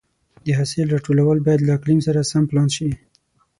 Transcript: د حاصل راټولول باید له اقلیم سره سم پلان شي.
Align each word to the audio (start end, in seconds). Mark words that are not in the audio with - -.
د 0.45 0.47
حاصل 0.57 0.87
راټولول 0.95 1.37
باید 1.45 1.61
له 1.67 1.71
اقلیم 1.77 1.99
سره 2.07 2.27
سم 2.31 2.43
پلان 2.49 2.67
شي. 2.75 2.89